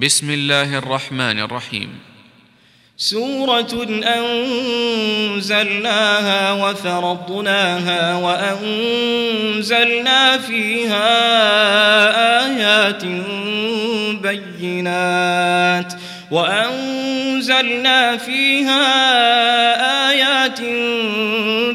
[0.00, 1.88] بسم الله الرحمن الرحيم.
[2.96, 3.86] سورة
[5.36, 8.14] أنزلناها وفرضناها
[9.04, 9.88] وأنزلنا
[10.38, 11.10] فيها
[12.46, 13.04] آيات
[14.22, 15.92] بينات
[16.30, 18.82] وأنزلنا فيها
[20.10, 20.60] آيات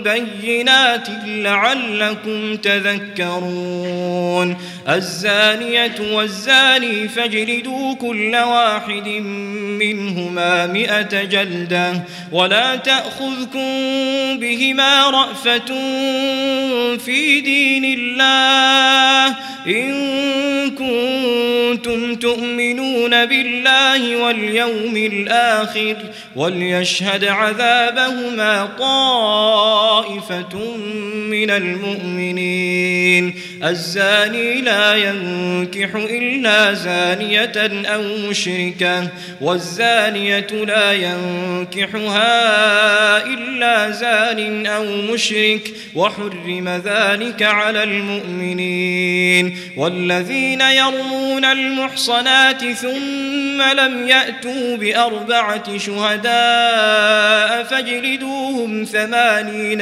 [0.04, 0.45] بينات
[1.26, 4.58] لعلكم تذكرون.
[4.90, 9.08] الزانية والزاني فاجلدوا كل واحد
[9.80, 11.94] منهما مئة جلدة
[12.32, 13.70] ولا تأخذكم
[14.40, 15.66] بهما رأفة
[16.98, 19.36] في دين الله
[19.68, 25.96] إن كنتم تؤمنون بالله واليوم الآخر
[26.36, 30.55] وليشهد عذابهما طائفة
[31.30, 33.36] من المؤمنين.
[33.64, 39.08] الزاني لا ينكح إلا زانية أو مشركة
[39.42, 42.26] والزانية لا ينكحها
[43.26, 49.58] إلا زان أو مشرك وحرم ذلك على المؤمنين.
[49.78, 59.82] والذين يرمون المحصنات ثم لم يأتوا بأربعة شهداء فاجلدوهم ثمانين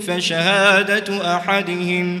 [0.00, 2.20] فشهادة أحدهم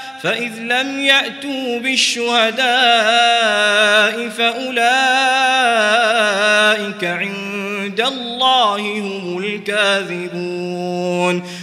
[0.23, 2.61] فإذ لم يأتوا بالشهداء
[4.29, 4.81] فأولئك
[7.03, 10.81] عند الله هم الكاذبون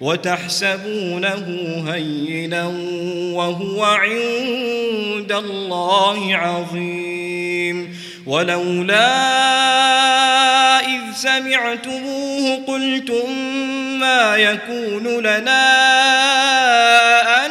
[0.00, 1.44] وتحسبونه
[1.92, 2.66] هينا
[3.34, 7.98] وهو عند الله عظيم.
[8.26, 9.28] ولولا
[10.80, 13.30] إذ سمعتموه قلتم
[14.00, 15.86] ما يكون لنا
[17.46, 17.50] أن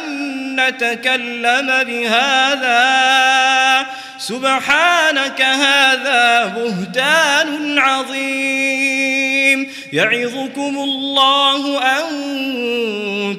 [0.60, 2.88] نتكلم بهذا.
[4.18, 9.17] سبحانك هذا بهتان عظيم.
[9.92, 12.04] يعظكم الله أن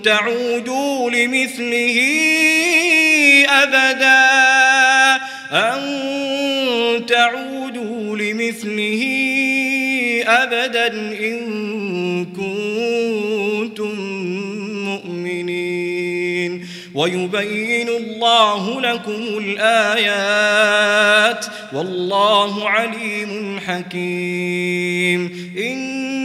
[0.02, 1.98] تعودوا لمثله
[3.50, 4.30] أبدا
[5.52, 5.80] أن
[7.06, 9.04] تعودوا لمثله
[10.28, 10.88] أبدا
[11.20, 13.96] إن كنتم
[14.86, 16.66] مؤمنين.
[16.94, 25.52] ويبين الله لكم الآيات والله عليم حكيم.
[25.58, 26.09] إن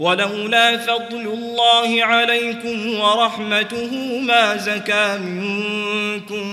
[0.00, 6.46] ولولا فضل الله عليكم ورحمته ما زكى منكم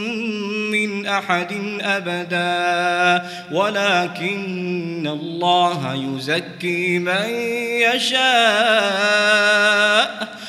[0.71, 3.25] من أحد أبدا.
[3.51, 7.29] ولكن الله يزكي من
[7.95, 8.27] يشاء.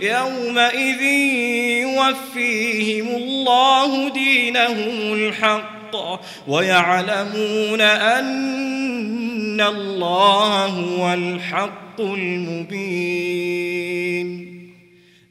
[0.00, 1.02] يومئذ
[1.82, 5.96] يوفيهم الله دينهم الحق
[6.48, 13.48] ويعلمون أن الله هو الحق المبين.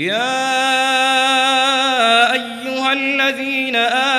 [0.00, 0.32] يا
[2.32, 4.09] أيها الذين آمنوا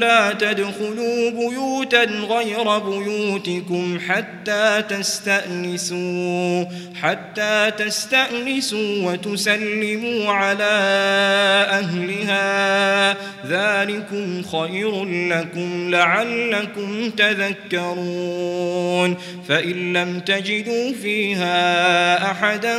[0.00, 6.64] لا تدخلوا بيوتا غير بيوتكم حتى تستأنسوا
[7.02, 10.64] حتى تستأنسوا وتسلموا على
[11.70, 13.16] أهلها.
[13.46, 19.16] ذلكم خير لكم لعلكم تذكرون.
[19.48, 22.76] فإن لم تجدوا فيها أحدا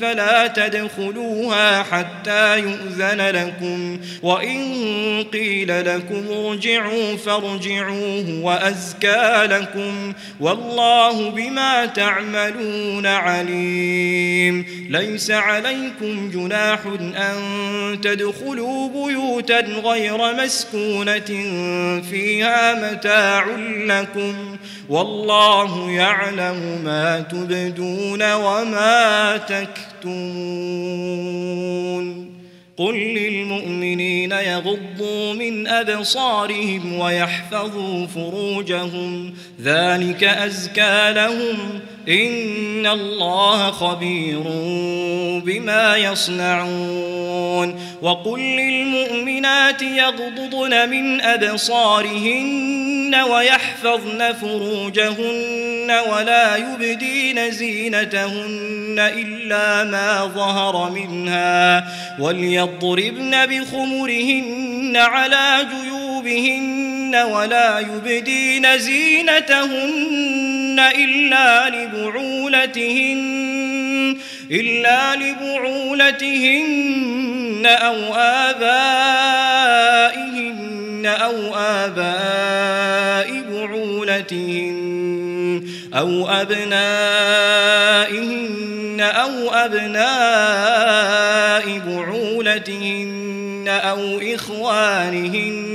[0.00, 4.00] فلا تدخلوها حتى يؤذن لكم.
[4.22, 4.60] وإن
[5.32, 14.66] قيل لكم ارجعوا فارجعوه وأزكى لكم والله بما تعملون عليم.
[14.90, 16.78] ليس عليكم جناح
[17.16, 17.36] أن
[18.02, 21.30] تدخلوا بيوتا غير مسكونة
[22.10, 23.46] فيها متاع
[23.84, 24.56] لكم
[24.88, 30.80] والله يعلم ما تبدون وما تكتمون.
[32.76, 39.34] قل للمؤمنين يغضوا من أبصارهم ويحفظوا فروجهم.
[39.62, 41.80] ذلك أزكى لهم.
[42.08, 44.42] إن الله خبير
[45.44, 47.80] بما يصنعون.
[48.02, 61.84] وقل للمؤمنات يغضضن من أبصارهن ويحفظن فروجهن ولا يبدين زينتهن إلا ما ظهر منها
[62.18, 73.20] وليضربن بخمرهن على جيوبهن ولا يبدين زينتهن إلا لبعولتهن
[74.50, 76.80] إلا لبعولتهن
[77.66, 78.70] أو آبائهن.
[81.10, 84.90] أو آباء بعولتهن
[85.94, 87.80] أو أبنائهن
[89.00, 91.00] أو أبناء
[91.86, 95.70] بعولتهن أو إخوانهن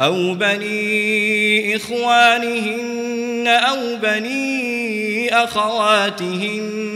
[0.00, 6.95] أو بني إخوانهن أو بني أخواتهن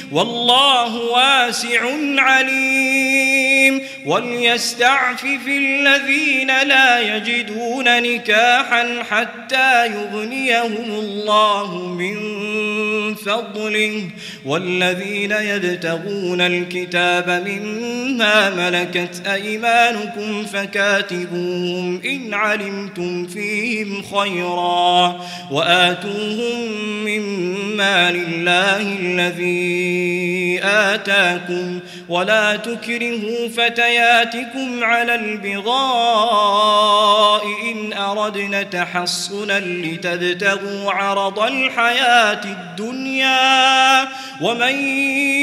[0.11, 1.81] والله واسع
[2.17, 12.15] عليم وليستعفف الذين لا يجدون نكاحا حتى يغنيهم الله من
[13.15, 14.09] فضله
[14.45, 26.69] والذين يبتغون الكتاب مما ملكت أيمانكم فكاتبوهم إن علمتم فيهم خيرا وآتوهم
[27.05, 30.00] مما لله الذي
[30.63, 31.79] آتاكم
[32.11, 36.61] ولا تكرهوا فتياتكم على البغاء
[37.71, 44.07] إن أردنا تحصنا لتبتغوا عرض الحياة الدنيا
[44.41, 44.75] ومن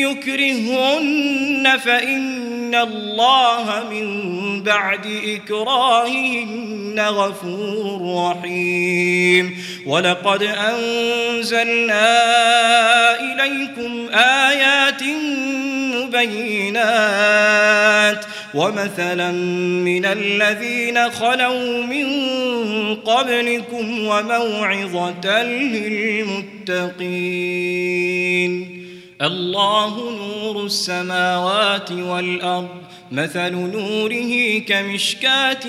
[0.05, 12.01] يكرهن فإن الله من بعد إكراههن غفور رحيم ولقد أنزلنا
[13.21, 15.03] إليكم آيات
[16.09, 17.69] مبينات
[18.55, 19.31] ومثلا
[19.85, 22.07] من الذين خلوا من
[22.95, 26.89] قبلكم وموعظة للمتقين.
[29.23, 32.88] الله نور السماوات والأرض.
[33.13, 35.65] مثل نوره كمشكاة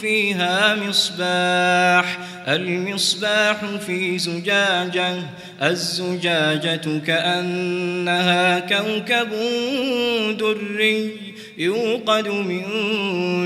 [0.00, 5.14] فيها مصباح المصباح في زجاجة
[5.62, 9.30] الزجاجة كأنها كوكب
[10.38, 11.10] دري
[11.58, 12.62] يوقد من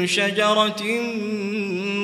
[0.07, 0.83] شجرة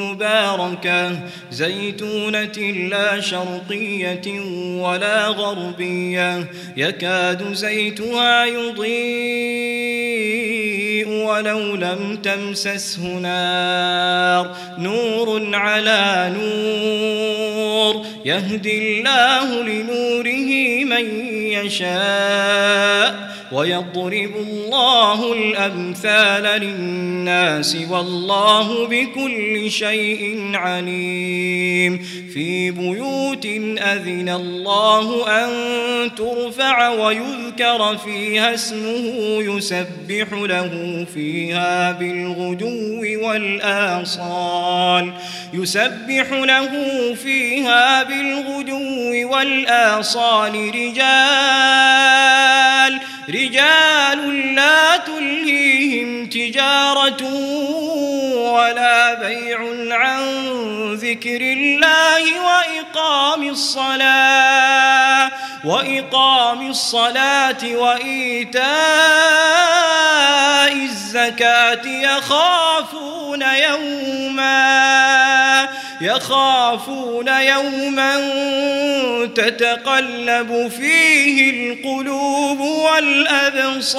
[0.02, 1.20] مباركة
[1.50, 2.58] زيتونة
[2.90, 4.40] لا شرقية
[4.80, 9.66] ولا غربية يكاد زيتها يضيء.
[11.04, 14.56] ولو لم تمسسه نار.
[14.78, 18.06] نور على نور.
[18.24, 23.36] يهدي الله لنوره من يشاء.
[23.52, 32.06] ويضرب الله الأمثال للناس والله بكل شيء عليم.
[32.32, 33.46] في بيوت
[33.78, 35.50] أذن الله أن
[36.14, 45.12] ترفع ويذكر فيها اسمه يسبح له فيها بالغدو والآصال.
[45.52, 46.70] يسبح له
[47.14, 52.06] فيها بالغدو والآصال رجال.
[53.28, 57.24] رجال لا تلهيهم تجارة
[58.36, 59.58] ولا بيع
[59.90, 60.22] عن
[60.94, 65.30] ذكر الله وإقام الصلاة.
[65.66, 68.66] وإقام الصلاة وإيتاء
[70.72, 74.56] الزكاة يخافون يوما
[76.00, 78.16] يخافون يوما
[79.34, 83.96] تتقلب فيه القلوب والأبصار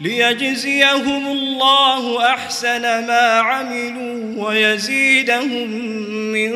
[0.00, 5.70] ليجزيهم الله أحسن ما عملوا ويزيدهم
[6.32, 6.52] من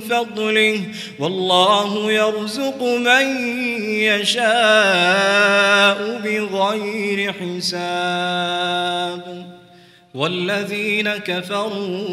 [0.00, 0.80] فضله
[1.18, 3.46] والله يرزق من
[3.88, 5.44] يشاء
[6.24, 7.84] بغير حساب
[10.14, 12.08] والذين كفروا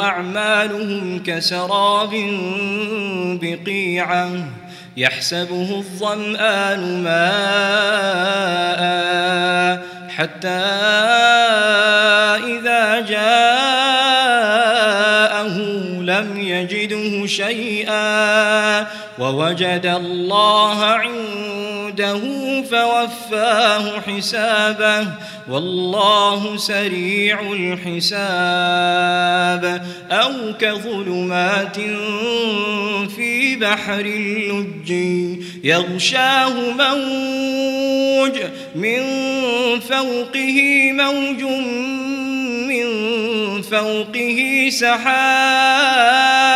[0.00, 2.10] أعمالهم كسراب
[3.42, 4.30] بقيعة
[4.96, 7.26] يحسبه الظمآن ماء
[10.08, 10.48] حتى
[12.46, 14.26] إذا جاءه
[16.00, 18.86] لم يجده شيئا
[19.18, 21.55] ووجد الله عنده
[22.62, 25.08] فوفاه حسابه
[25.48, 29.16] والله سريع الحساب.
[30.10, 31.76] أو كظلمات
[33.16, 34.90] في بحر اللج
[35.64, 38.38] يغشاه موج
[38.74, 39.02] من
[39.80, 41.42] فوقه موج
[42.68, 42.86] من
[43.62, 46.55] فوقه سحاب.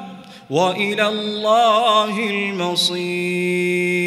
[0.51, 4.01] وإلى الله المصير.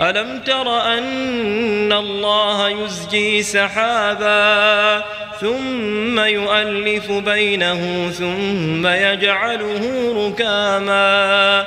[0.00, 5.04] ألم تر أن الله يزجي سحابا
[5.40, 11.66] ثم يؤلف بينه ثم يجعله ركاما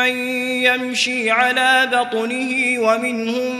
[0.00, 0.16] من
[0.62, 3.56] يمشي على بطنه ومنهم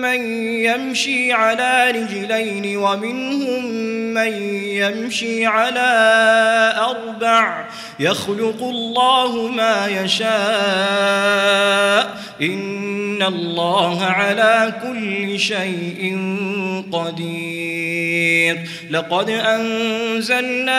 [0.00, 0.20] من
[0.64, 3.64] يمشي على رجلين ومنهم
[4.14, 5.90] من يمشي على
[6.78, 7.64] أربع.
[8.00, 10.28] يخلق الله ما يشاء.
[12.42, 16.18] إن الله على كل شيء
[16.92, 18.58] قدير.
[18.90, 20.78] لقد أنزلنا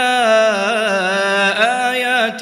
[1.91, 2.41] آيات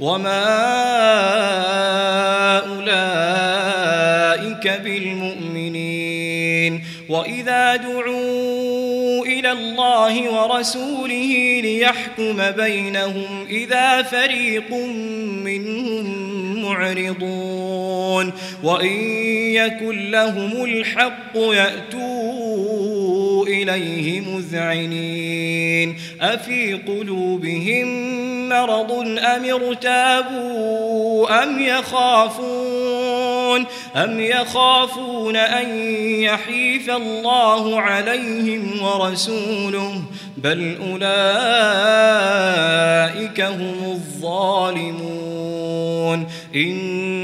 [0.00, 0.46] وما
[2.58, 14.72] أولئك بالمؤمنين وإذا دعوا إلى الله ورسوله ليحكم بينهم إذا فريق
[15.44, 16.26] منهم
[16.62, 18.32] معرضون
[18.62, 18.96] وإن
[19.54, 23.15] يكن لهم الحق يأتوا
[23.46, 25.96] إليه مذعنين.
[26.20, 28.16] أفي قلوبهم
[28.48, 33.64] مرض أم ارتابوا أم يخافون؟
[33.96, 35.78] أم يخافون أن
[36.20, 40.02] يحيف الله عليهم ورسوله؟
[40.36, 41.00] بل أولئك
[43.40, 45.26] هم الظالمون.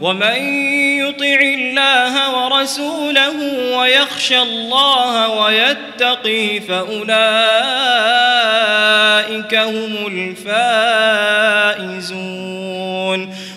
[0.00, 0.36] ومن
[1.00, 3.36] يطع الله ورسوله
[3.76, 7.14] ويخشى الله ويتقي فأولئك
[9.54, 11.54] هم الفائزون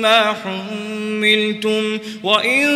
[0.00, 2.68] ما حملتم وإن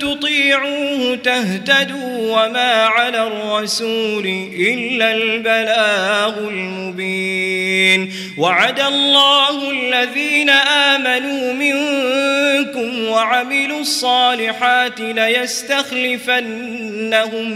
[0.00, 4.26] تطيعوه تهتدوا وما على الرسول
[4.58, 16.30] إلا البلاغ المبين وعد الله الذين آمنوا منكم وعملوا الصالحات ليستخلفنهم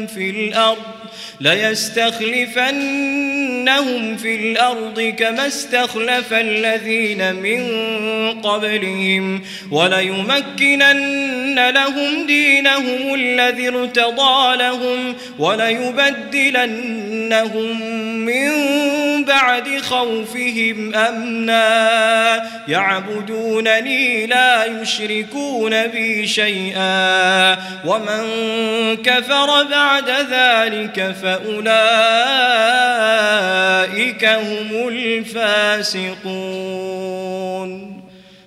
[0.07, 1.04] في الأرض
[1.41, 7.61] ليستخلفنهم في الأرض كما استخلف الذين من
[8.41, 16.61] قبلهم وليمكنن لهم دينهم الذي ارتضى لهم وليبدلنهم
[18.21, 18.51] من
[19.25, 27.53] بعد خوفهم أمنا يعبدونني لا يشركون بي شيئا
[27.85, 28.25] ومن
[28.97, 31.75] كفر بعد ذلك فأولئك
[34.25, 36.35] هم الفاسقون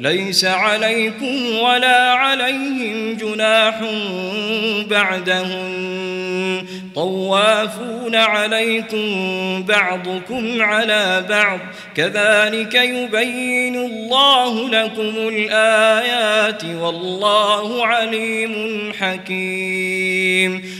[0.00, 3.80] ليس عليكم ولا عليهم جناح
[4.90, 9.06] بعدهن طوافون عليكم
[9.62, 11.58] بعضكم على بعض.
[11.96, 20.79] كذلك يبين الله لكم الآيات والله عليم حكيم.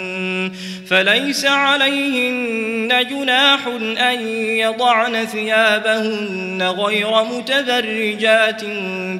[0.87, 8.61] فليس عليهن جناح أن يضعن ثيابهن غير متبرجات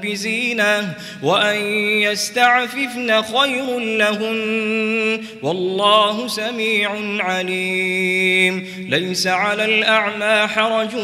[0.03, 1.55] بزينة وأن
[2.01, 8.67] يستعففن خير لهن والله سميع عليم.
[8.89, 10.95] ليس على الأعمى حرج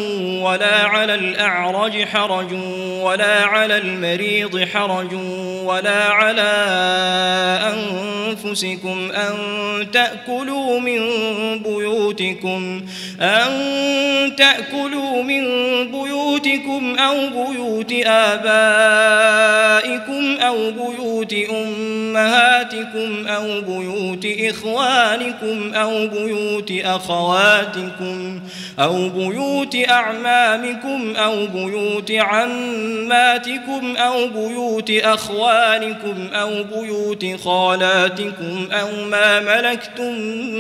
[0.42, 2.54] ولا على الأعرج حرج
[3.02, 5.14] ولا على المريض حرج
[5.64, 6.54] ولا على
[7.74, 11.00] أنفسكم أن تأكلوا من
[11.60, 12.82] بيوتكم
[13.22, 13.52] أن
[14.38, 15.44] تأكلوا من
[15.92, 19.48] بيوتكم أو بيوت آبائكم
[20.42, 28.40] أو بيوت أمهاتكم أو بيوت إخوانكم أو بيوت أخواتكم
[28.80, 40.14] أو بيوت أعمامكم أو بيوت عماتكم أو بيوت أخوانكم أو بيوت خالاتكم أو ما ملكتم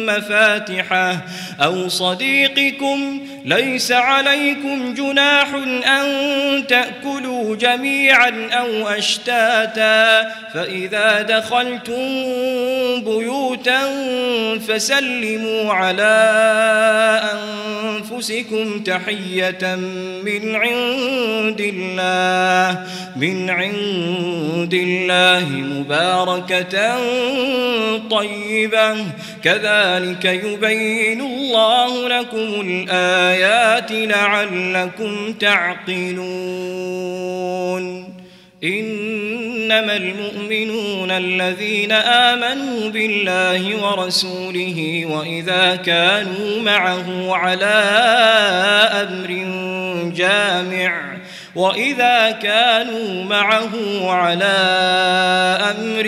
[0.06, 1.18] مفاتحه
[1.64, 5.54] أو صديقكم ليس عليكم جناح
[5.88, 6.08] أن
[6.68, 10.22] تأكلوا جميعا أو أشتاتا
[10.54, 12.04] فإذا دخلتم
[13.04, 13.82] بيوتا
[14.68, 16.18] فسلموا على
[18.18, 19.76] أنفسكم تحية
[20.24, 22.84] من عند الله
[23.16, 26.98] من عند الله مباركة
[28.10, 28.87] طيبة.
[29.44, 36.98] كذلك يبين الله لكم الآيات لعلكم تعقلون.
[38.64, 47.84] إنما المؤمنون الذين آمنوا بالله ورسوله وإذا كانوا معه على
[48.94, 49.30] أمر
[50.16, 51.18] جامع
[51.58, 53.72] وإذا كانوا معه
[54.12, 54.58] على
[55.78, 56.04] أمر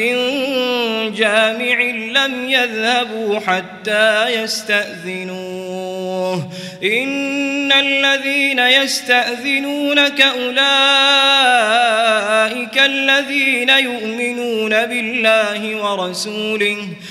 [1.16, 5.90] جامع لم يذهبوا حتى يستأذنوه
[6.84, 10.60] إن الذين يستأذنونك أولئك
[12.80, 16.78] الذين يؤمنون بالله ورسوله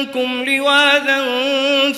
[0.00, 1.22] منكم لواذا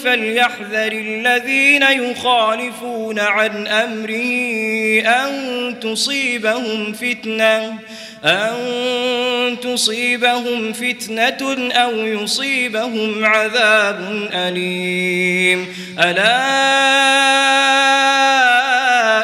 [0.05, 7.79] فليحذر الذين يخالفون عن أمره أن تصيبهم فتنة
[8.25, 15.75] أن تصيبهم فتنة أو يصيبهم عذاب أليم.
[15.99, 16.33] ألا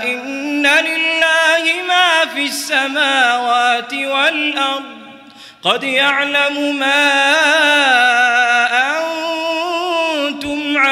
[0.05, 4.99] إن لله ما في السماوات والأرض
[5.63, 8.38] قد يعلم ما